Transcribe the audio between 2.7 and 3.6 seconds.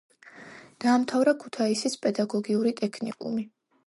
ტექნიკუმი.